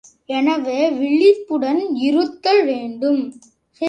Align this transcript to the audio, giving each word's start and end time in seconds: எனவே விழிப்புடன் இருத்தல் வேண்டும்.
எனவே 0.29 0.79
விழிப்புடன் 0.91 1.81
இருத்தல் 1.99 2.63
வேண்டும். 2.65 3.21